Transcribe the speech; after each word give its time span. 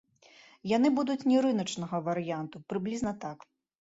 Яны 0.69 0.89
будуць 0.99 1.27
не 1.31 1.37
рыначнага 1.47 1.99
варыянту, 2.07 2.63
прыблізна 2.75 3.13
так. 3.27 3.39